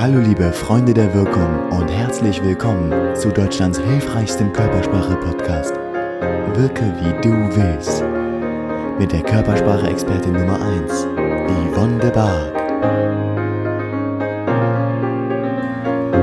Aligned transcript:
Hallo 0.00 0.20
liebe 0.20 0.52
Freunde 0.52 0.94
der 0.94 1.12
Wirkung 1.12 1.72
und 1.72 1.88
herzlich 1.88 2.40
willkommen 2.44 3.16
zu 3.16 3.30
Deutschlands 3.30 3.80
hilfreichstem 3.80 4.52
Körpersprache-Podcast. 4.52 5.74
Wirke 6.54 6.84
wie 7.02 7.20
du 7.20 7.32
willst. 7.56 8.04
Mit 9.00 9.10
der 9.10 9.24
Körpersprache-Expertin 9.24 10.34
Nummer 10.34 10.60
1, 10.62 11.04
Yvonne 11.72 11.98
de 11.98 12.12
Barg. 12.12 12.54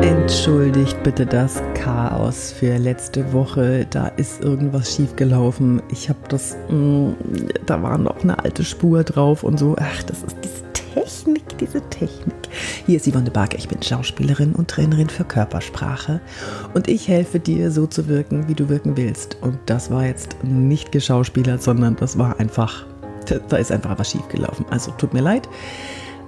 Entschuldigt 0.02 1.04
bitte 1.04 1.26
das 1.26 1.62
Chaos 1.74 2.54
für 2.54 2.78
letzte 2.78 3.34
Woche. 3.34 3.86
Da 3.90 4.08
ist 4.08 4.42
irgendwas 4.42 4.96
schiefgelaufen. 4.96 5.82
Ich 5.90 6.08
habe 6.08 6.20
das, 6.30 6.56
mh, 6.70 6.78
mm, 6.78 7.16
da 7.66 7.84
war 7.84 7.98
noch 7.98 8.24
eine 8.24 8.40
alte 8.42 8.64
Spur 8.64 9.04
drauf 9.04 9.44
und 9.44 9.60
so. 9.60 9.76
Ach, 9.78 10.02
das 10.04 10.24
ist 10.24 10.38
diese 10.42 10.64
Technik, 10.72 11.45
diese 11.60 11.82
Technik. 11.90 12.36
Hier 12.86 12.98
ist 12.98 13.10
Yvonne 13.10 13.32
Barg. 13.32 13.54
Ich 13.56 13.68
bin 13.68 13.82
Schauspielerin 13.82 14.54
und 14.54 14.70
Trainerin 14.70 15.10
für 15.10 15.24
Körpersprache 15.24 16.22
und 16.74 16.88
ich 16.88 17.08
helfe 17.08 17.40
dir, 17.40 17.72
so 17.72 17.88
zu 17.88 18.08
wirken, 18.08 18.48
wie 18.48 18.54
du 18.54 18.70
wirken 18.70 18.98
willst. 18.98 19.38
Und 19.42 19.58
das 19.66 19.92
war 19.92 20.06
jetzt 20.06 20.38
nicht 20.44 20.92
geschauspielert, 20.92 21.62
sondern 21.62 21.96
das 21.96 22.18
war 22.18 22.40
einfach, 22.40 22.86
da 23.50 23.58
ist 23.58 23.72
einfach 23.72 23.98
was 23.98 24.12
schiefgelaufen. 24.12 24.66
Also 24.70 24.92
tut 24.92 25.14
mir 25.14 25.22
leid. 25.22 25.48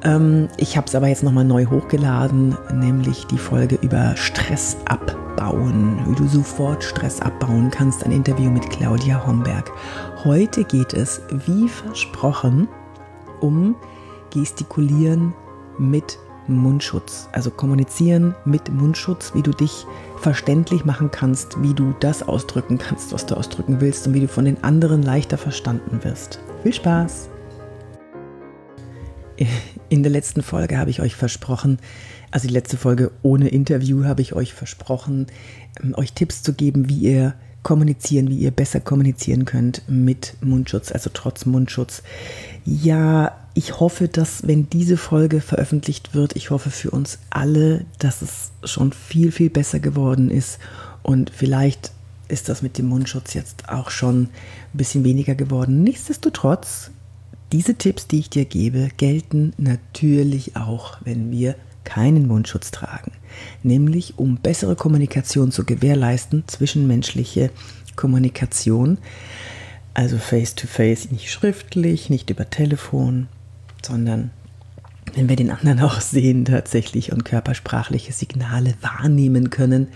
Ähm, 0.03 0.47
ich 0.57 0.77
habe 0.77 0.87
es 0.87 0.95
aber 0.95 1.07
jetzt 1.07 1.23
nochmal 1.23 1.45
neu 1.45 1.65
hochgeladen, 1.65 2.55
nämlich 2.73 3.25
die 3.25 3.37
Folge 3.37 3.77
über 3.81 4.15
Stress 4.15 4.77
abbauen, 4.85 5.99
wie 6.07 6.15
du 6.15 6.27
sofort 6.27 6.83
Stress 6.83 7.21
abbauen 7.21 7.71
kannst. 7.71 8.03
Ein 8.03 8.11
Interview 8.11 8.49
mit 8.49 8.69
Claudia 8.69 9.25
Homberg. 9.25 9.71
Heute 10.23 10.63
geht 10.63 10.93
es, 10.93 11.21
wie 11.45 11.67
versprochen, 11.67 12.67
um 13.41 13.75
Gestikulieren 14.31 15.33
mit 15.77 16.17
Mundschutz. 16.47 17.27
Also 17.31 17.51
kommunizieren 17.51 18.35
mit 18.45 18.71
Mundschutz, 18.71 19.33
wie 19.33 19.41
du 19.41 19.51
dich 19.51 19.85
verständlich 20.17 20.85
machen 20.85 21.11
kannst, 21.11 21.61
wie 21.61 21.73
du 21.73 21.93
das 21.99 22.23
ausdrücken 22.23 22.77
kannst, 22.77 23.13
was 23.13 23.25
du 23.25 23.35
ausdrücken 23.35 23.81
willst 23.81 24.07
und 24.07 24.13
wie 24.13 24.21
du 24.21 24.27
von 24.27 24.45
den 24.45 24.63
anderen 24.63 25.03
leichter 25.03 25.37
verstanden 25.37 26.03
wirst. 26.03 26.39
Viel 26.63 26.73
Spaß! 26.73 27.29
In 29.89 30.03
der 30.03 30.11
letzten 30.11 30.41
Folge 30.41 30.77
habe 30.77 30.89
ich 30.89 31.01
euch 31.01 31.15
versprochen, 31.15 31.77
also 32.31 32.47
die 32.47 32.53
letzte 32.53 32.75
Folge 32.75 33.11
ohne 33.21 33.49
Interview 33.49 34.03
habe 34.03 34.21
ich 34.21 34.33
euch 34.33 34.53
versprochen, 34.53 35.27
ähm, 35.81 35.93
euch 35.95 36.13
Tipps 36.13 36.43
zu 36.43 36.53
geben, 36.53 36.89
wie 36.89 36.97
ihr 36.97 37.35
kommunizieren, 37.67 38.29
wie 38.29 38.37
ihr 38.37 38.51
besser 38.51 38.79
kommunizieren 38.79 39.43
könnt 39.43 39.81
mit 39.89 40.35
Mundschutz, 40.39 40.89
also 40.89 41.09
trotz 41.13 41.45
Mundschutz. 41.45 42.01
Ja, 42.63 43.35
ich 43.55 43.81
hoffe, 43.81 44.07
dass 44.07 44.47
wenn 44.47 44.69
diese 44.69 44.95
Folge 44.95 45.41
veröffentlicht 45.41 46.15
wird, 46.15 46.37
ich 46.37 46.49
hoffe 46.49 46.69
für 46.69 46.91
uns 46.91 47.19
alle, 47.29 47.83
dass 47.99 48.21
es 48.21 48.51
schon 48.63 48.93
viel, 48.93 49.33
viel 49.33 49.49
besser 49.49 49.81
geworden 49.81 50.31
ist 50.31 50.59
und 51.03 51.29
vielleicht 51.29 51.91
ist 52.29 52.47
das 52.47 52.61
mit 52.61 52.77
dem 52.77 52.85
Mundschutz 52.85 53.33
jetzt 53.33 53.67
auch 53.67 53.89
schon 53.89 54.21
ein 54.21 54.29
bisschen 54.71 55.03
weniger 55.03 55.35
geworden. 55.35 55.83
Nichtsdestotrotz 55.83 56.91
diese 57.51 57.75
Tipps, 57.75 58.07
die 58.07 58.19
ich 58.19 58.29
dir 58.29 58.45
gebe, 58.45 58.91
gelten 58.95 59.51
natürlich 59.57 60.55
auch, 60.55 60.99
wenn 61.03 61.31
wir 61.31 61.55
keinen 61.87 62.27
Mundschutz 62.27 62.71
tragen, 62.71 63.13
nämlich 63.63 64.19
um 64.19 64.35
bessere 64.35 64.75
Kommunikation 64.75 65.51
zu 65.51 65.63
gewährleisten, 65.63 66.43
zwischenmenschliche 66.47 67.49
Kommunikation, 67.95 68.97
also 69.93 70.17
face-to-face, 70.17 71.05
-face, 71.07 71.11
nicht 71.11 71.31
schriftlich, 71.31 72.09
nicht 72.09 72.29
über 72.29 72.49
Telefon, 72.49 73.27
sondern 73.81 74.31
wenn 75.15 75.29
wir 75.29 75.37
den 75.37 75.49
anderen 75.49 75.79
auch 75.79 76.01
sehen 76.01 76.43
tatsächlich 76.43 77.13
und 77.13 77.23
körpersprachliche 77.23 78.11
Signale 78.11 78.75
wahrnehmen 78.81 79.49
können, 79.49 79.87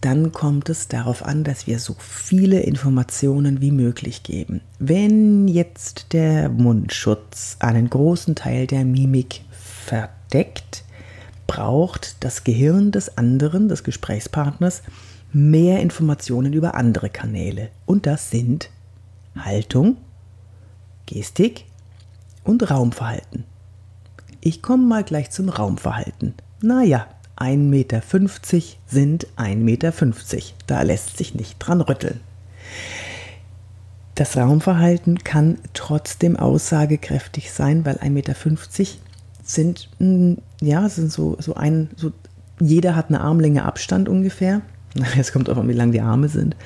dann 0.00 0.32
kommt 0.32 0.70
es 0.70 0.88
darauf 0.88 1.24
an, 1.24 1.44
dass 1.44 1.66
wir 1.66 1.78
so 1.78 1.94
viele 1.98 2.60
Informationen 2.60 3.60
wie 3.60 3.72
möglich 3.72 4.22
geben. 4.22 4.60
Wenn 4.78 5.48
jetzt 5.48 6.12
der 6.12 6.48
Mundschutz 6.48 7.56
einen 7.58 7.90
großen 7.90 8.34
Teil 8.34 8.66
der 8.66 8.84
Mimik 8.84 9.42
verdeckt, 9.50 10.84
braucht 11.50 12.22
das 12.22 12.44
Gehirn 12.44 12.92
des 12.92 13.18
anderen, 13.18 13.68
des 13.68 13.82
Gesprächspartners, 13.82 14.82
mehr 15.32 15.80
Informationen 15.80 16.52
über 16.52 16.76
andere 16.76 17.10
Kanäle. 17.10 17.70
Und 17.86 18.06
das 18.06 18.30
sind 18.30 18.70
Haltung, 19.36 19.96
Gestik 21.06 21.64
und 22.44 22.70
Raumverhalten. 22.70 23.42
Ich 24.40 24.62
komme 24.62 24.86
mal 24.86 25.02
gleich 25.02 25.32
zum 25.32 25.48
Raumverhalten. 25.48 26.34
Naja, 26.62 27.08
1,50 27.36 27.56
Meter 27.56 28.00
sind 28.86 29.26
1,50 29.36 29.56
Meter. 29.56 29.92
Da 30.68 30.82
lässt 30.82 31.16
sich 31.16 31.34
nicht 31.34 31.58
dran 31.58 31.80
rütteln. 31.80 32.20
Das 34.14 34.36
Raumverhalten 34.36 35.24
kann 35.24 35.58
trotzdem 35.74 36.36
aussagekräftig 36.36 37.50
sein, 37.50 37.84
weil 37.84 37.96
1,50 37.96 38.10
Meter 38.10 38.34
sind, 39.54 39.88
hm, 39.98 40.38
ja, 40.60 40.88
sind 40.88 41.12
so, 41.12 41.36
so 41.40 41.54
ein, 41.54 41.90
so, 41.96 42.12
jeder 42.60 42.94
hat 42.94 43.08
eine 43.08 43.20
Armlänge 43.20 43.64
Abstand 43.64 44.08
ungefähr. 44.08 44.62
Es 45.18 45.32
kommt 45.32 45.48
auch 45.48 45.56
an, 45.56 45.68
wie 45.68 45.74
lang 45.74 45.92
die 45.92 46.00
Arme 46.00 46.28
sind. 46.28 46.56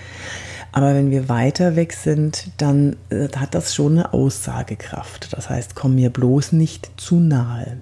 Aber 0.72 0.94
wenn 0.94 1.10
wir 1.10 1.28
weiter 1.28 1.76
weg 1.76 1.92
sind, 1.92 2.50
dann 2.56 2.96
äh, 3.10 3.28
hat 3.36 3.54
das 3.54 3.74
schon 3.74 3.92
eine 3.92 4.12
Aussagekraft. 4.12 5.32
Das 5.32 5.48
heißt, 5.48 5.74
komm 5.74 5.94
mir 5.94 6.10
bloß 6.10 6.52
nicht 6.52 6.90
zu 6.96 7.20
nahe. 7.20 7.78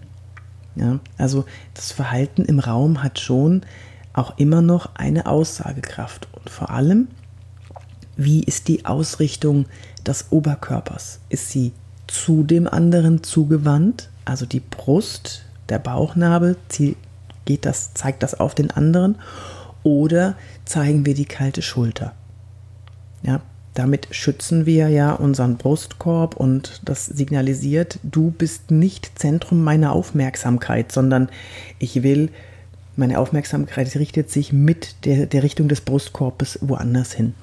Ja, 0.75 1.01
also 1.17 1.45
das 1.75 1.93
Verhalten 1.93 2.45
im 2.45 2.59
Raum 2.59 3.03
hat 3.03 3.19
schon 3.19 3.63
auch 4.13 4.37
immer 4.39 4.63
noch 4.63 4.95
eine 4.95 5.27
Aussagekraft. 5.27 6.29
Und 6.33 6.51
vor 6.51 6.71
allem, 6.71 7.09
wie 8.17 8.43
ist 8.43 8.69
die 8.69 8.85
Ausrichtung 8.85 9.67
des 10.07 10.27
Oberkörpers? 10.31 11.21
Ist 11.29 11.51
sie 11.51 11.73
zu 12.07 12.43
dem 12.43 12.69
anderen 12.69 13.23
zugewandt? 13.23 14.11
Also 14.25 14.47
die 14.47 14.61
Brust, 14.61 15.45
der 15.69 15.79
Bauchnabel, 15.79 16.57
geht 17.45 17.65
das, 17.65 17.95
zeigt 17.95 18.23
das 18.23 18.39
auf 18.39 18.55
den 18.55 18.71
anderen? 18.71 19.17
Oder 19.83 20.37
zeigen 20.65 21.07
wir 21.07 21.15
die 21.15 21.25
kalte 21.25 21.63
Schulter? 21.63 22.13
Ja, 23.23 23.41
damit 23.75 24.09
schützen 24.11 24.67
wir 24.67 24.89
ja 24.89 25.13
unseren 25.13 25.57
Brustkorb 25.57 26.37
und 26.37 26.83
das 26.85 27.07
signalisiert, 27.07 27.99
du 28.03 28.31
bist 28.31 28.71
nicht 28.71 29.19
Zentrum 29.19 29.65
meiner 29.65 29.93
Aufmerksamkeit, 29.93 30.93
sondern 30.93 31.29
ich 31.79 32.03
will, 32.03 32.31
meine 32.97 33.19
Aufmerksamkeit 33.19 33.95
richtet 33.97 34.31
sich 34.31 34.53
mit 34.53 35.07
der, 35.07 35.27
der 35.27 35.43
Richtung 35.43 35.69
des 35.69 35.81
Brustkorbes 35.81 36.59
woanders 36.61 37.13
hin. 37.13 37.35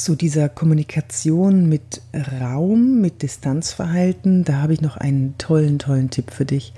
Zu 0.00 0.16
dieser 0.16 0.48
Kommunikation 0.48 1.68
mit 1.68 2.00
Raum, 2.40 3.02
mit 3.02 3.20
Distanzverhalten, 3.20 4.44
da 4.44 4.62
habe 4.62 4.72
ich 4.72 4.80
noch 4.80 4.96
einen 4.96 5.34
tollen, 5.36 5.78
tollen 5.78 6.08
Tipp 6.08 6.30
für 6.30 6.46
dich. 6.46 6.72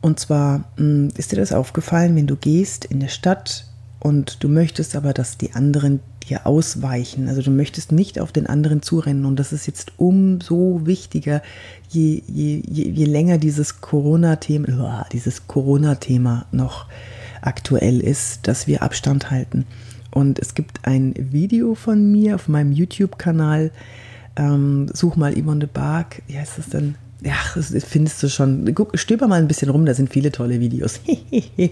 Und 0.00 0.18
zwar 0.18 0.64
hm, 0.76 1.10
ist 1.16 1.30
dir 1.30 1.36
das 1.36 1.52
aufgefallen, 1.52 2.16
wenn 2.16 2.26
du 2.26 2.34
gehst 2.34 2.84
in 2.84 2.98
der 2.98 3.06
Stadt 3.06 3.68
und 4.00 4.42
du 4.42 4.48
möchtest 4.48 4.96
aber, 4.96 5.12
dass 5.12 5.38
die 5.38 5.52
anderen 5.52 6.00
dir 6.28 6.44
ausweichen. 6.44 7.28
Also 7.28 7.40
du 7.40 7.52
möchtest 7.52 7.92
nicht 7.92 8.18
auf 8.18 8.32
den 8.32 8.48
anderen 8.48 8.82
zurennen. 8.82 9.26
Und 9.26 9.38
das 9.38 9.52
ist 9.52 9.68
jetzt 9.68 9.92
umso 9.96 10.80
wichtiger, 10.86 11.42
je, 11.88 12.20
je, 12.26 12.64
je, 12.68 12.90
je 12.90 13.04
länger 13.04 13.38
dieses 13.38 13.80
Corona-Thema, 13.80 15.06
dieses 15.12 15.46
Corona-Thema 15.46 16.46
noch 16.50 16.86
aktuell 17.42 18.00
ist, 18.00 18.48
dass 18.48 18.66
wir 18.66 18.82
Abstand 18.82 19.30
halten. 19.30 19.66
Und 20.16 20.38
es 20.38 20.54
gibt 20.54 20.86
ein 20.86 21.12
Video 21.18 21.74
von 21.74 22.10
mir 22.10 22.36
auf 22.36 22.48
meinem 22.48 22.72
YouTube-Kanal. 22.72 23.70
Ähm, 24.36 24.88
such 24.94 25.16
mal 25.16 25.34
Yvonne 25.34 25.60
de 25.60 25.68
Barg. 25.70 26.22
Wie 26.26 26.38
heißt 26.38 26.56
das 26.56 26.70
denn? 26.70 26.94
Ja, 27.20 27.34
das 27.54 27.74
findest 27.84 28.22
du 28.22 28.30
schon. 28.30 28.74
Guck, 28.74 28.98
stöber 28.98 29.28
mal 29.28 29.38
ein 29.38 29.46
bisschen 29.46 29.68
rum, 29.68 29.84
da 29.84 29.92
sind 29.92 30.08
viele 30.08 30.32
tolle 30.32 30.58
Videos. 30.58 31.00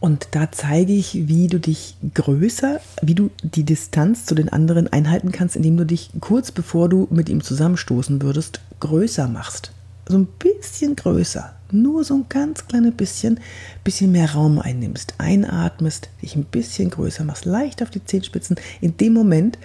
Und 0.00 0.28
da 0.30 0.50
zeige 0.50 0.94
ich, 0.94 1.28
wie 1.28 1.48
du 1.48 1.60
dich 1.60 1.94
größer, 2.14 2.80
wie 3.02 3.16
du 3.16 3.30
die 3.42 3.64
Distanz 3.64 4.24
zu 4.24 4.34
den 4.34 4.48
anderen 4.48 4.90
einhalten 4.90 5.30
kannst, 5.30 5.56
indem 5.56 5.76
du 5.76 5.84
dich 5.84 6.08
kurz 6.20 6.52
bevor 6.52 6.88
du 6.88 7.06
mit 7.10 7.28
ihm 7.28 7.42
zusammenstoßen 7.42 8.22
würdest, 8.22 8.62
größer 8.80 9.28
machst. 9.28 9.72
So 10.08 10.18
ein 10.18 10.26
bisschen 10.26 10.96
größer. 10.96 11.54
Nur 11.70 12.04
so 12.04 12.14
ein 12.14 12.26
ganz 12.28 12.66
kleines 12.66 12.94
bisschen, 12.94 13.40
bisschen 13.82 14.12
mehr 14.12 14.32
Raum 14.32 14.58
einnimmst. 14.58 15.14
Einatmest, 15.18 16.10
dich 16.20 16.36
ein 16.36 16.44
bisschen 16.44 16.90
größer 16.90 17.24
machst, 17.24 17.44
leicht 17.44 17.82
auf 17.82 17.90
die 17.90 18.04
Zehenspitzen 18.04 18.56
in 18.80 18.96
dem 18.96 19.14
Moment 19.14 19.58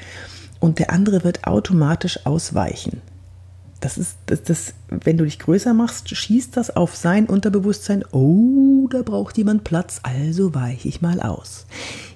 und 0.59 0.79
der 0.79 0.91
andere 0.91 1.23
wird 1.23 1.45
automatisch 1.45 2.25
ausweichen. 2.25 3.01
Das 3.79 3.97
ist, 3.97 4.17
das, 4.25 4.41
das, 4.41 4.73
wenn 4.89 5.17
du 5.17 5.23
dich 5.23 5.37
größer 5.37 5.73
machst, 5.73 6.09
schießt 6.09 6.57
das 6.57 6.75
auf 6.75 6.95
sein 6.95 7.27
Unterbewusstsein. 7.27 8.03
Oh, 8.11 8.87
da 8.89 9.03
braucht 9.03 9.37
jemand 9.37 9.63
Platz, 9.65 9.99
also 10.01 10.55
weiche 10.55 10.87
ich 10.87 11.01
mal 11.01 11.21
aus. 11.21 11.67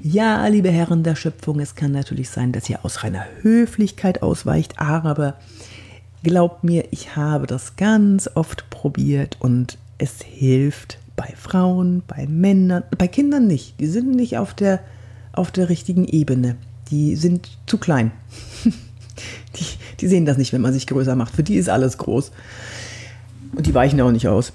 Ja, 0.01 0.47
liebe 0.47 0.71
Herren 0.71 1.03
der 1.03 1.15
Schöpfung, 1.15 1.59
es 1.59 1.75
kann 1.75 1.91
natürlich 1.91 2.29
sein, 2.31 2.51
dass 2.51 2.67
ihr 2.69 2.83
aus 2.83 3.03
reiner 3.03 3.25
Höflichkeit 3.41 4.23
ausweicht, 4.23 4.79
aber 4.79 5.35
glaubt 6.23 6.63
mir, 6.63 6.85
ich 6.91 7.15
habe 7.15 7.47
das 7.47 7.75
ganz 7.75 8.29
oft 8.35 8.69
probiert 8.69 9.37
und 9.39 9.77
es 9.97 10.21
hilft 10.21 10.97
bei 11.15 11.33
Frauen, 11.35 12.03
bei 12.07 12.25
Männern, 12.27 12.83
bei 12.97 13.07
Kindern 13.07 13.47
nicht. 13.47 13.79
Die 13.79 13.87
sind 13.87 14.15
nicht 14.15 14.37
auf 14.37 14.53
der, 14.53 14.79
auf 15.33 15.51
der 15.51 15.69
richtigen 15.69 16.05
Ebene. 16.05 16.55
Die 16.89 17.15
sind 17.15 17.49
zu 17.67 17.77
klein. 17.77 18.11
die, 19.55 19.65
die 19.99 20.07
sehen 20.07 20.25
das 20.25 20.37
nicht, 20.37 20.53
wenn 20.53 20.61
man 20.61 20.73
sich 20.73 20.87
größer 20.87 21.15
macht. 21.15 21.35
Für 21.35 21.43
die 21.43 21.55
ist 21.55 21.69
alles 21.69 21.97
groß. 21.97 22.31
Und 23.55 23.67
die 23.67 23.73
weichen 23.73 24.01
auch 24.01 24.11
nicht 24.11 24.27
aus. 24.27 24.53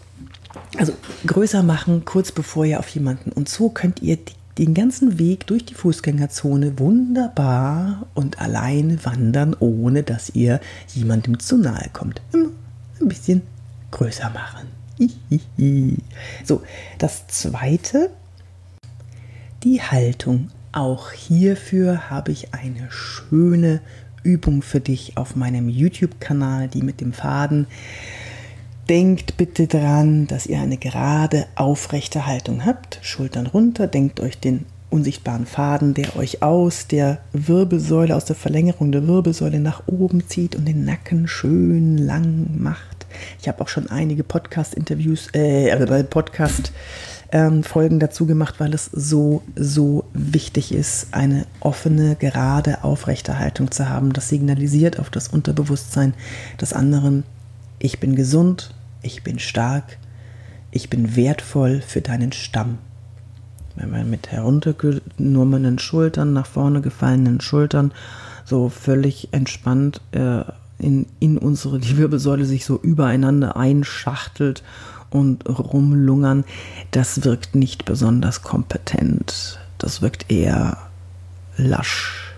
Also 0.78 0.92
größer 1.26 1.62
machen, 1.62 2.04
kurz 2.04 2.32
bevor 2.32 2.64
ihr 2.64 2.78
auf 2.78 2.88
jemanden. 2.88 3.30
Und 3.30 3.48
so 3.48 3.68
könnt 3.68 4.02
ihr 4.02 4.16
die 4.16 4.32
den 4.58 4.72
ganzen 4.74 5.18
Weg 5.18 5.46
durch 5.46 5.64
die 5.64 5.74
Fußgängerzone 5.74 6.78
wunderbar 6.78 8.06
und 8.14 8.40
alleine 8.40 9.04
wandern, 9.04 9.54
ohne 9.58 10.02
dass 10.02 10.30
ihr 10.30 10.60
jemandem 10.94 11.38
zu 11.38 11.58
nahe 11.58 11.90
kommt. 11.92 12.22
Immer 12.32 12.50
ein 13.00 13.08
bisschen 13.08 13.42
größer 13.90 14.30
machen. 14.30 14.68
So, 16.44 16.62
das 16.98 17.26
zweite, 17.28 18.10
die 19.62 19.82
Haltung. 19.82 20.50
Auch 20.72 21.12
hierfür 21.12 22.10
habe 22.10 22.32
ich 22.32 22.52
eine 22.52 22.90
schöne 22.90 23.80
Übung 24.22 24.60
für 24.62 24.80
dich 24.80 25.16
auf 25.16 25.36
meinem 25.36 25.68
YouTube-Kanal, 25.70 26.68
die 26.68 26.82
mit 26.82 27.00
dem 27.00 27.12
Faden. 27.14 27.66
Denkt 28.88 29.36
bitte 29.36 29.66
dran, 29.66 30.28
dass 30.28 30.46
ihr 30.46 30.60
eine 30.60 30.76
gerade, 30.76 31.46
aufrechte 31.56 32.26
Haltung 32.26 32.64
habt. 32.64 33.00
Schultern 33.02 33.48
runter, 33.48 33.88
denkt 33.88 34.20
euch 34.20 34.38
den 34.38 34.64
unsichtbaren 34.90 35.44
Faden, 35.44 35.92
der 35.92 36.16
euch 36.16 36.42
aus 36.42 36.86
der 36.86 37.18
Wirbelsäule, 37.32 38.14
aus 38.14 38.26
der 38.26 38.36
Verlängerung 38.36 38.92
der 38.92 39.08
Wirbelsäule 39.08 39.58
nach 39.58 39.82
oben 39.86 40.28
zieht 40.28 40.54
und 40.54 40.66
den 40.66 40.84
Nacken 40.84 41.26
schön 41.26 41.98
lang 41.98 42.46
macht. 42.56 43.06
Ich 43.40 43.48
habe 43.48 43.60
auch 43.62 43.68
schon 43.68 43.90
einige 43.90 44.22
Podcast-Interviews, 44.22 45.30
äh, 45.32 46.04
Podcast- 46.04 46.72
ähm, 47.32 47.64
Folgen 47.64 47.98
dazu 47.98 48.24
gemacht, 48.24 48.56
weil 48.58 48.72
es 48.72 48.84
so, 48.86 49.42
so 49.56 50.04
wichtig 50.12 50.72
ist, 50.72 51.08
eine 51.12 51.46
offene, 51.60 52.16
gerade, 52.16 52.84
aufrechte 52.84 53.38
Haltung 53.38 53.72
zu 53.72 53.88
haben. 53.88 54.12
Das 54.12 54.28
signalisiert 54.28 55.00
auf 55.00 55.10
das 55.10 55.28
Unterbewusstsein 55.28 56.14
des 56.60 56.72
anderen, 56.72 57.24
ich 57.78 58.00
bin 58.00 58.16
gesund, 58.16 58.74
ich 59.02 59.22
bin 59.22 59.38
stark, 59.38 59.98
ich 60.70 60.90
bin 60.90 61.16
wertvoll 61.16 61.80
für 61.80 62.00
deinen 62.00 62.32
Stamm. 62.32 62.78
Wenn 63.76 63.92
wir 63.92 64.04
mit 64.04 64.32
heruntergenommenen 64.32 65.78
Schultern, 65.78 66.32
nach 66.32 66.46
vorne 66.46 66.80
gefallenen 66.80 67.40
Schultern, 67.40 67.92
so 68.44 68.68
völlig 68.68 69.28
entspannt 69.32 70.00
äh, 70.12 70.44
in, 70.78 71.06
in 71.20 71.38
unsere, 71.38 71.78
die 71.78 71.96
Wirbelsäule 71.96 72.44
sich 72.44 72.64
so 72.64 72.78
übereinander 72.80 73.56
einschachtelt 73.56 74.62
und 75.10 75.48
rumlungern, 75.48 76.44
das 76.90 77.24
wirkt 77.24 77.54
nicht 77.54 77.84
besonders 77.84 78.42
kompetent. 78.42 79.58
Das 79.78 80.00
wirkt 80.02 80.30
eher 80.30 80.78
lasch. 81.56 82.34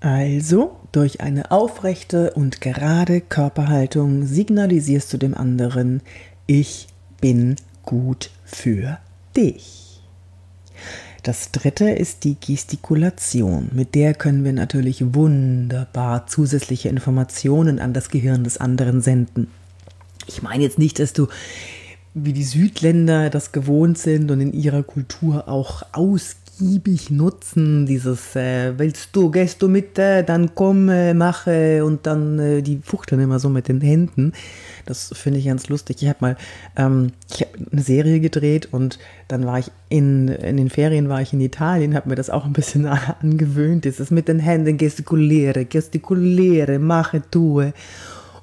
Also, 0.00 0.76
durch 0.94 1.20
eine 1.20 1.50
aufrechte 1.50 2.32
und 2.34 2.60
gerade 2.60 3.20
Körperhaltung 3.20 4.26
signalisierst 4.26 5.12
du 5.12 5.18
dem 5.18 5.34
anderen, 5.34 6.02
ich 6.46 6.86
bin 7.20 7.56
gut 7.84 8.30
für 8.44 8.98
dich. 9.36 10.00
Das 11.24 11.50
dritte 11.50 11.90
ist 11.90 12.24
die 12.24 12.36
Gestikulation. 12.38 13.70
Mit 13.72 13.94
der 13.94 14.14
können 14.14 14.44
wir 14.44 14.52
natürlich 14.52 15.14
wunderbar 15.14 16.26
zusätzliche 16.26 16.90
Informationen 16.90 17.80
an 17.80 17.92
das 17.92 18.10
Gehirn 18.10 18.44
des 18.44 18.58
anderen 18.58 19.00
senden. 19.00 19.48
Ich 20.26 20.42
meine 20.42 20.62
jetzt 20.62 20.78
nicht, 20.78 20.98
dass 20.98 21.12
du 21.12 21.28
wie 22.12 22.32
die 22.32 22.44
Südländer 22.44 23.30
das 23.30 23.50
gewohnt 23.50 23.98
sind 23.98 24.30
und 24.30 24.40
in 24.40 24.52
ihrer 24.52 24.84
Kultur 24.84 25.48
auch 25.48 25.82
ausgehst 25.92 26.43
ausgiebig 26.54 27.10
nutzen, 27.10 27.86
dieses 27.86 28.36
äh, 28.36 28.78
willst 28.78 29.10
du, 29.12 29.30
gehst 29.30 29.60
du 29.62 29.68
mit, 29.68 29.98
äh, 29.98 30.22
dann 30.22 30.54
komm, 30.54 30.88
äh, 30.88 31.14
mache 31.14 31.84
und 31.84 32.06
dann 32.06 32.38
äh, 32.38 32.62
die 32.62 32.80
fuchteln 32.82 33.20
immer 33.20 33.38
so 33.38 33.48
mit 33.48 33.68
den 33.68 33.80
Händen. 33.80 34.32
Das 34.86 35.12
finde 35.14 35.38
ich 35.40 35.46
ganz 35.46 35.68
lustig. 35.68 36.02
Ich 36.02 36.08
habe 36.08 36.18
mal 36.20 36.36
ähm, 36.76 37.10
ich 37.32 37.40
hab 37.40 37.48
eine 37.72 37.82
Serie 37.82 38.20
gedreht 38.20 38.68
und 38.72 38.98
dann 39.28 39.46
war 39.46 39.58
ich 39.58 39.70
in, 39.88 40.28
in 40.28 40.56
den 40.56 40.70
Ferien 40.70 41.08
war 41.08 41.22
ich 41.22 41.32
in 41.32 41.40
Italien, 41.40 41.94
habe 41.94 42.08
mir 42.08 42.14
das 42.14 42.30
auch 42.30 42.44
ein 42.44 42.52
bisschen 42.52 42.86
angewöhnt. 43.20 43.84
Dieses 43.84 44.10
mit 44.10 44.28
den 44.28 44.38
Händen 44.38 44.76
gestikuliere, 44.78 45.64
gestikuliere, 45.64 46.78
mache, 46.78 47.22
tue. 47.30 47.72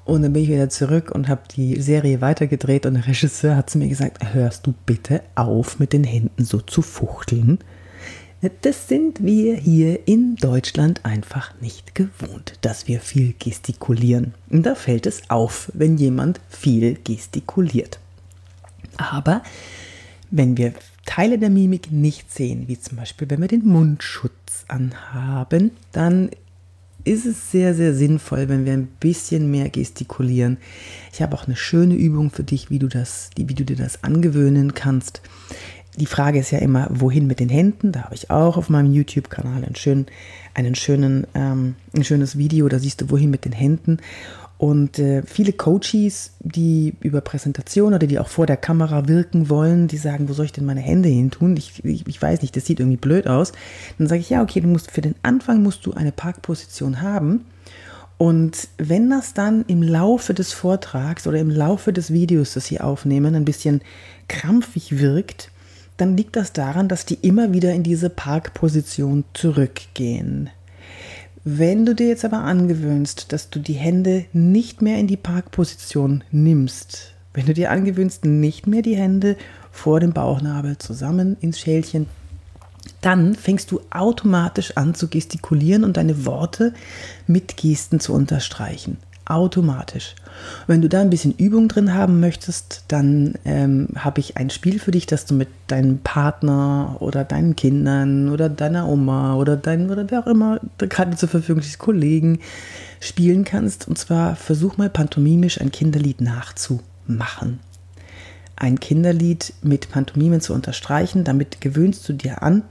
Und 0.04 0.22
dann 0.22 0.32
bin 0.32 0.42
ich 0.42 0.48
wieder 0.48 0.68
zurück 0.68 1.12
und 1.12 1.28
habe 1.28 1.42
die 1.56 1.80
Serie 1.80 2.20
weitergedreht 2.20 2.86
und 2.86 2.94
der 2.94 3.06
Regisseur 3.06 3.56
hat 3.56 3.70
zu 3.70 3.78
mir 3.78 3.88
gesagt, 3.88 4.34
hörst 4.34 4.66
du 4.66 4.74
bitte 4.84 5.22
auf, 5.36 5.78
mit 5.78 5.92
den 5.92 6.04
Händen 6.04 6.44
so 6.44 6.58
zu 6.58 6.82
fuchteln? 6.82 7.58
Das 8.60 8.88
sind 8.88 9.22
wir 9.22 9.54
hier 9.54 10.08
in 10.08 10.34
Deutschland 10.34 11.04
einfach 11.04 11.52
nicht 11.60 11.94
gewohnt, 11.94 12.54
dass 12.62 12.88
wir 12.88 12.98
viel 12.98 13.34
gestikulieren. 13.38 14.34
Und 14.50 14.66
da 14.66 14.74
fällt 14.74 15.06
es 15.06 15.30
auf, 15.30 15.70
wenn 15.74 15.96
jemand 15.96 16.40
viel 16.48 16.98
gestikuliert. 17.04 18.00
Aber 18.96 19.44
wenn 20.32 20.56
wir 20.56 20.74
Teile 21.06 21.38
der 21.38 21.50
Mimik 21.50 21.92
nicht 21.92 22.32
sehen, 22.32 22.66
wie 22.66 22.80
zum 22.80 22.96
Beispiel 22.96 23.30
wenn 23.30 23.40
wir 23.40 23.48
den 23.48 23.64
Mundschutz 23.64 24.64
anhaben, 24.66 25.70
dann 25.92 26.30
ist 27.04 27.26
es 27.26 27.52
sehr, 27.52 27.74
sehr 27.74 27.94
sinnvoll, 27.94 28.48
wenn 28.48 28.64
wir 28.64 28.72
ein 28.72 28.88
bisschen 28.98 29.52
mehr 29.52 29.68
gestikulieren. 29.70 30.58
Ich 31.12 31.22
habe 31.22 31.36
auch 31.36 31.46
eine 31.46 31.56
schöne 31.56 31.94
Übung 31.94 32.30
für 32.30 32.44
dich, 32.44 32.70
wie 32.70 32.78
du, 32.80 32.88
das, 32.88 33.30
wie 33.36 33.54
du 33.54 33.64
dir 33.64 33.76
das 33.76 34.02
angewöhnen 34.02 34.74
kannst 34.74 35.20
die 35.96 36.06
Frage 36.06 36.38
ist 36.38 36.50
ja 36.50 36.58
immer, 36.58 36.88
wohin 36.90 37.26
mit 37.26 37.38
den 37.40 37.50
Händen? 37.50 37.92
Da 37.92 38.04
habe 38.04 38.14
ich 38.14 38.30
auch 38.30 38.56
auf 38.56 38.70
meinem 38.70 38.92
YouTube-Kanal 38.92 39.64
einen 39.64 39.76
schönen, 39.76 40.06
einen 40.54 40.74
schönen, 40.74 41.26
ähm, 41.34 41.74
ein 41.94 42.04
schönes 42.04 42.38
Video, 42.38 42.68
da 42.68 42.78
siehst 42.78 43.02
du, 43.02 43.10
wohin 43.10 43.30
mit 43.30 43.44
den 43.44 43.52
Händen. 43.52 43.98
Und 44.56 45.00
äh, 45.00 45.22
viele 45.26 45.52
Coaches, 45.52 46.34
die 46.38 46.94
über 47.00 47.20
Präsentation 47.20 47.94
oder 47.94 48.06
die 48.06 48.20
auch 48.20 48.28
vor 48.28 48.46
der 48.46 48.56
Kamera 48.56 49.08
wirken 49.08 49.50
wollen, 49.50 49.88
die 49.88 49.96
sagen, 49.96 50.28
wo 50.28 50.34
soll 50.34 50.44
ich 50.44 50.52
denn 50.52 50.64
meine 50.64 50.80
Hände 50.80 51.08
hin 51.08 51.32
tun? 51.32 51.56
Ich, 51.56 51.84
ich, 51.84 52.06
ich 52.06 52.22
weiß 52.22 52.42
nicht, 52.42 52.56
das 52.56 52.64
sieht 52.64 52.78
irgendwie 52.78 52.96
blöd 52.96 53.26
aus. 53.26 53.52
Dann 53.98 54.06
sage 54.06 54.20
ich, 54.20 54.30
ja, 54.30 54.40
okay, 54.40 54.60
du 54.60 54.68
musst 54.68 54.92
für 54.92 55.00
den 55.00 55.16
Anfang 55.22 55.62
musst 55.62 55.84
du 55.84 55.94
eine 55.94 56.12
Parkposition 56.12 57.02
haben. 57.02 57.44
Und 58.18 58.68
wenn 58.78 59.10
das 59.10 59.34
dann 59.34 59.64
im 59.66 59.82
Laufe 59.82 60.32
des 60.32 60.52
Vortrags 60.52 61.26
oder 61.26 61.40
im 61.40 61.50
Laufe 61.50 61.92
des 61.92 62.12
Videos, 62.12 62.54
das 62.54 62.66
sie 62.66 62.80
aufnehmen, 62.80 63.34
ein 63.34 63.44
bisschen 63.44 63.80
krampfig 64.28 65.00
wirkt, 65.00 65.50
dann 65.96 66.16
liegt 66.16 66.36
das 66.36 66.52
daran, 66.52 66.88
dass 66.88 67.04
die 67.06 67.18
immer 67.22 67.52
wieder 67.52 67.72
in 67.72 67.82
diese 67.82 68.10
Parkposition 68.10 69.24
zurückgehen. 69.34 70.50
Wenn 71.44 71.84
du 71.84 71.94
dir 71.94 72.08
jetzt 72.08 72.24
aber 72.24 72.38
angewöhnst, 72.38 73.32
dass 73.32 73.50
du 73.50 73.58
die 73.58 73.74
Hände 73.74 74.26
nicht 74.32 74.80
mehr 74.80 74.98
in 74.98 75.06
die 75.06 75.16
Parkposition 75.16 76.22
nimmst, 76.30 77.14
wenn 77.34 77.46
du 77.46 77.54
dir 77.54 77.70
angewöhnst, 77.70 78.24
nicht 78.24 78.66
mehr 78.66 78.82
die 78.82 78.96
Hände 78.96 79.36
vor 79.70 80.00
dem 80.00 80.12
Bauchnabel 80.12 80.78
zusammen 80.78 81.36
ins 81.40 81.58
Schälchen, 81.58 82.06
dann 83.00 83.34
fängst 83.34 83.70
du 83.70 83.80
automatisch 83.90 84.76
an 84.76 84.94
zu 84.94 85.08
gestikulieren 85.08 85.84
und 85.84 85.96
deine 85.96 86.24
Worte 86.24 86.74
mit 87.26 87.56
Gesten 87.56 88.00
zu 88.00 88.12
unterstreichen 88.12 88.98
automatisch. 89.24 90.14
wenn 90.66 90.82
du 90.82 90.88
da 90.88 91.00
ein 91.00 91.10
bisschen 91.10 91.34
Übung 91.36 91.68
drin 91.68 91.94
haben 91.94 92.20
möchtest, 92.20 92.84
dann 92.88 93.34
ähm, 93.44 93.88
habe 93.96 94.20
ich 94.20 94.36
ein 94.36 94.50
Spiel 94.50 94.78
für 94.78 94.90
dich, 94.90 95.06
das 95.06 95.26
du 95.26 95.34
mit 95.34 95.48
deinem 95.68 95.98
Partner 95.98 96.96
oder 97.00 97.24
deinen 97.24 97.54
Kindern 97.56 98.30
oder 98.30 98.48
deiner 98.48 98.88
Oma 98.88 99.36
oder 99.36 99.56
dein 99.56 99.90
oder 99.90 100.10
wer 100.10 100.20
auch 100.20 100.26
immer 100.26 100.60
gerade 100.78 101.16
zur 101.16 101.28
Verfügung 101.28 101.62
ist, 101.62 101.78
Kollegen 101.78 102.40
spielen 103.00 103.44
kannst. 103.44 103.88
Und 103.88 103.98
zwar 103.98 104.36
versuch 104.36 104.76
mal 104.76 104.90
pantomimisch 104.90 105.60
ein 105.60 105.70
Kinderlied 105.70 106.20
nachzumachen. 106.20 107.60
Ein 108.56 108.78
Kinderlied 108.80 109.54
mit 109.62 109.90
Pantomimen 109.90 110.40
zu 110.40 110.54
unterstreichen, 110.54 111.24
damit 111.24 111.60
gewöhnst 111.60 112.08
du 112.08 112.12
dir 112.12 112.42
an, 112.42 112.62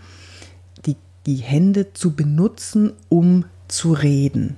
die, 0.86 0.96
die 1.26 1.36
Hände 1.36 1.94
zu 1.94 2.16
benutzen, 2.16 2.94
um 3.10 3.46
zu 3.68 3.94
reden. 3.94 4.58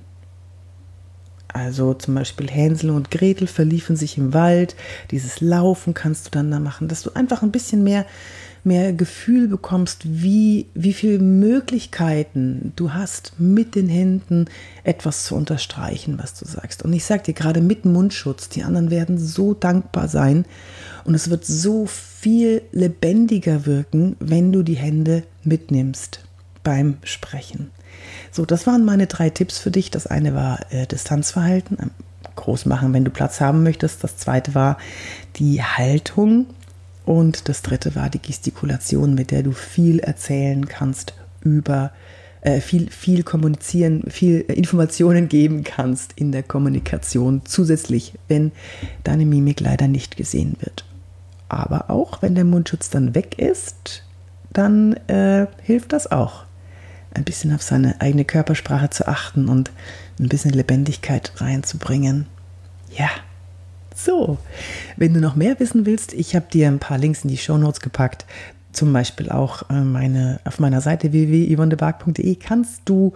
Also 1.54 1.94
zum 1.94 2.16
Beispiel 2.16 2.50
Hänsel 2.50 2.90
und 2.90 3.12
Gretel 3.12 3.46
verliefen 3.46 3.94
sich 3.94 4.18
im 4.18 4.34
Wald. 4.34 4.74
Dieses 5.12 5.40
Laufen 5.40 5.94
kannst 5.94 6.26
du 6.26 6.30
dann 6.30 6.50
da 6.50 6.58
machen, 6.58 6.88
dass 6.88 7.02
du 7.02 7.14
einfach 7.14 7.42
ein 7.42 7.52
bisschen 7.52 7.84
mehr, 7.84 8.06
mehr 8.64 8.92
Gefühl 8.92 9.46
bekommst, 9.46 10.00
wie, 10.04 10.66
wie 10.74 10.92
viele 10.92 11.20
Möglichkeiten 11.20 12.72
du 12.74 12.92
hast, 12.92 13.34
mit 13.38 13.76
den 13.76 13.88
Händen 13.88 14.46
etwas 14.82 15.26
zu 15.26 15.36
unterstreichen, 15.36 16.18
was 16.20 16.36
du 16.36 16.44
sagst. 16.44 16.82
Und 16.82 16.92
ich 16.92 17.04
sage 17.04 17.22
dir 17.22 17.34
gerade 17.34 17.60
mit 17.60 17.84
Mundschutz, 17.84 18.48
die 18.48 18.64
anderen 18.64 18.90
werden 18.90 19.16
so 19.16 19.54
dankbar 19.54 20.08
sein 20.08 20.46
und 21.04 21.14
es 21.14 21.30
wird 21.30 21.46
so 21.46 21.86
viel 21.86 22.62
lebendiger 22.72 23.64
wirken, 23.64 24.16
wenn 24.18 24.50
du 24.50 24.64
die 24.64 24.74
Hände 24.74 25.22
mitnimmst 25.44 26.24
beim 26.64 26.96
Sprechen. 27.04 27.70
So, 28.34 28.44
das 28.44 28.66
waren 28.66 28.84
meine 28.84 29.06
drei 29.06 29.30
Tipps 29.30 29.60
für 29.60 29.70
dich. 29.70 29.92
Das 29.92 30.08
eine 30.08 30.34
war 30.34 30.58
äh, 30.72 30.88
Distanzverhalten, 30.88 31.92
groß 32.34 32.66
machen, 32.66 32.92
wenn 32.92 33.04
du 33.04 33.12
Platz 33.12 33.40
haben 33.40 33.62
möchtest. 33.62 34.02
Das 34.02 34.16
zweite 34.16 34.56
war 34.56 34.76
die 35.36 35.62
Haltung 35.62 36.46
und 37.04 37.48
das 37.48 37.62
dritte 37.62 37.94
war 37.94 38.10
die 38.10 38.20
Gestikulation, 38.20 39.14
mit 39.14 39.30
der 39.30 39.44
du 39.44 39.52
viel 39.52 40.00
erzählen 40.00 40.66
kannst 40.66 41.14
über 41.42 41.92
äh, 42.40 42.60
viel, 42.60 42.90
viel 42.90 43.22
kommunizieren, 43.22 44.02
viel 44.08 44.40
Informationen 44.40 45.28
geben 45.28 45.62
kannst 45.62 46.14
in 46.16 46.32
der 46.32 46.42
Kommunikation 46.42 47.42
zusätzlich, 47.44 48.14
wenn 48.26 48.50
deine 49.04 49.26
Mimik 49.26 49.60
leider 49.60 49.86
nicht 49.86 50.16
gesehen 50.16 50.56
wird. 50.58 50.84
Aber 51.48 51.88
auch 51.88 52.20
wenn 52.20 52.34
der 52.34 52.44
Mundschutz 52.44 52.90
dann 52.90 53.14
weg 53.14 53.38
ist, 53.38 54.02
dann 54.52 54.94
äh, 55.06 55.46
hilft 55.62 55.92
das 55.92 56.10
auch, 56.10 56.46
ein 57.14 57.24
bisschen 57.24 57.54
auf 57.54 57.62
seine 57.62 58.00
eigene 58.00 58.24
Körpersprache 58.24 58.90
zu 58.90 59.08
achten 59.08 59.48
und 59.48 59.70
ein 60.20 60.28
bisschen 60.28 60.52
Lebendigkeit 60.52 61.32
reinzubringen. 61.36 62.26
Ja, 62.96 63.10
so. 63.94 64.38
Wenn 64.96 65.14
du 65.14 65.20
noch 65.20 65.36
mehr 65.36 65.58
wissen 65.60 65.86
willst, 65.86 66.12
ich 66.12 66.34
habe 66.34 66.46
dir 66.52 66.68
ein 66.68 66.80
paar 66.80 66.98
Links 66.98 67.22
in 67.22 67.30
die 67.30 67.38
Show 67.38 67.56
Notes 67.56 67.80
gepackt 67.80 68.26
zum 68.74 68.92
Beispiel 68.92 69.30
auch 69.30 69.70
äh, 69.70 69.80
meine, 69.80 70.40
auf 70.44 70.58
meiner 70.58 70.80
Seite 70.80 71.12
www.yvonnebark.de 71.12 72.34
kannst 72.36 72.82
du 72.84 73.14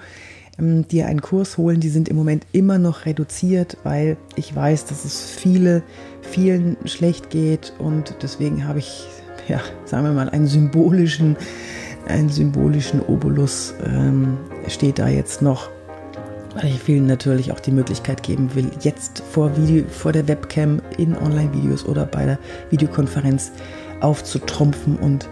ähm, 0.58 0.86
dir 0.88 1.06
einen 1.06 1.20
Kurs 1.20 1.58
holen. 1.58 1.80
Die 1.80 1.88
sind 1.88 2.08
im 2.08 2.16
Moment 2.16 2.46
immer 2.52 2.78
noch 2.78 3.04
reduziert, 3.06 3.76
weil 3.82 4.16
ich 4.36 4.54
weiß, 4.54 4.86
dass 4.86 5.04
es 5.04 5.30
viele, 5.30 5.82
vielen 6.22 6.76
schlecht 6.86 7.30
geht 7.30 7.72
und 7.78 8.14
deswegen 8.22 8.66
habe 8.66 8.78
ich, 8.78 9.06
ja, 9.48 9.60
sagen 9.84 10.04
wir 10.04 10.12
mal, 10.12 10.30
einen 10.30 10.46
symbolischen, 10.46 11.36
einen 12.08 12.28
symbolischen 12.28 13.00
Obolus 13.00 13.74
ähm, 13.84 14.38
steht 14.68 14.98
da 14.98 15.08
jetzt 15.08 15.42
noch 15.42 15.68
weil 16.54 16.66
ich 16.66 16.80
vielen 16.80 17.06
natürlich 17.06 17.52
auch 17.52 17.60
die 17.60 17.70
Möglichkeit 17.70 18.22
geben 18.22 18.54
will, 18.54 18.70
jetzt 18.80 19.22
vor, 19.30 19.56
Video, 19.56 19.84
vor 19.88 20.12
der 20.12 20.26
Webcam 20.28 20.80
in 20.96 21.16
Online-Videos 21.16 21.84
oder 21.86 22.04
bei 22.04 22.24
der 22.24 22.38
Videokonferenz 22.70 23.52
aufzutrumpfen 24.00 24.96
und 24.96 25.28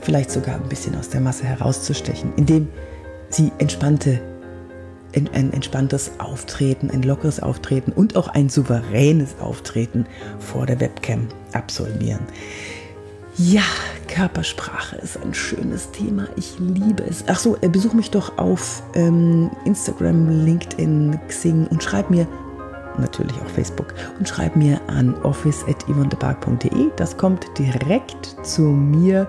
vielleicht 0.00 0.30
sogar 0.30 0.56
ein 0.56 0.68
bisschen 0.68 0.96
aus 0.96 1.08
der 1.08 1.20
Masse 1.20 1.44
herauszustechen, 1.44 2.32
indem 2.36 2.68
sie 3.28 3.52
entspannte, 3.58 4.20
ein, 5.14 5.28
ein 5.34 5.52
entspanntes 5.52 6.12
Auftreten, 6.18 6.90
ein 6.90 7.02
lockeres 7.02 7.40
Auftreten 7.40 7.92
und 7.92 8.16
auch 8.16 8.28
ein 8.28 8.48
souveränes 8.48 9.38
Auftreten 9.40 10.06
vor 10.38 10.66
der 10.66 10.80
Webcam 10.80 11.28
absolvieren. 11.52 12.20
Ja, 13.42 13.62
Körpersprache 14.06 14.96
ist 14.96 15.16
ein 15.22 15.32
schönes 15.32 15.90
Thema. 15.92 16.28
Ich 16.36 16.58
liebe 16.58 17.04
es. 17.04 17.24
Ach 17.26 17.38
so, 17.38 17.56
äh, 17.62 17.70
besuch 17.70 17.94
mich 17.94 18.10
doch 18.10 18.36
auf 18.36 18.82
ähm, 18.92 19.50
Instagram, 19.64 20.44
LinkedIn, 20.44 21.18
Xing 21.26 21.66
und 21.68 21.82
schreib 21.82 22.10
mir 22.10 22.26
natürlich 22.98 23.34
auch 23.40 23.48
Facebook 23.48 23.94
und 24.18 24.28
schreib 24.28 24.56
mir 24.56 24.78
an 24.88 25.14
office.yvonnebark.de. 25.22 26.90
Das 26.96 27.16
kommt 27.16 27.46
direkt 27.56 28.36
zu 28.42 28.60
mir 28.60 29.26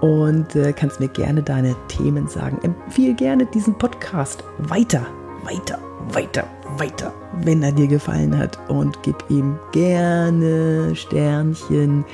und 0.00 0.54
äh, 0.54 0.72
kannst 0.72 1.00
mir 1.00 1.08
gerne 1.08 1.42
deine 1.42 1.74
Themen 1.88 2.28
sagen. 2.28 2.60
Empfehle 2.62 3.14
gerne 3.14 3.46
diesen 3.46 3.76
Podcast 3.76 4.44
weiter, 4.58 5.04
weiter, 5.42 5.80
weiter, 6.12 6.46
weiter, 6.76 7.12
wenn 7.42 7.64
er 7.64 7.72
dir 7.72 7.88
gefallen 7.88 8.38
hat 8.38 8.56
und 8.68 9.02
gib 9.02 9.16
ihm 9.30 9.58
gerne 9.72 10.94
Sternchen 10.94 12.04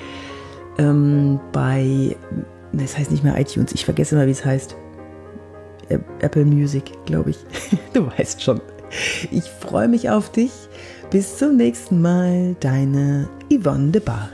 ähm, 0.79 1.41
bei, 1.53 2.17
das 2.73 2.97
heißt 2.97 3.11
nicht 3.11 3.25
mehr 3.25 3.39
iTunes, 3.39 3.73
ich 3.73 3.85
vergesse 3.85 4.15
immer, 4.15 4.27
wie 4.27 4.33
es 4.33 4.45
heißt. 4.45 4.77
Apple 6.21 6.45
Music, 6.45 6.93
glaube 7.07 7.31
ich. 7.31 7.39
Du 7.93 8.07
weißt 8.07 8.43
schon. 8.43 8.61
Ich 9.31 9.45
freue 9.45 9.89
mich 9.89 10.11
auf 10.11 10.31
dich. 10.31 10.53
Bis 11.11 11.39
zum 11.39 11.57
nächsten 11.57 12.03
Mal, 12.03 12.55
deine 12.61 13.29
Yvonne 13.51 13.91
de 13.91 14.03
Bar. 14.03 14.29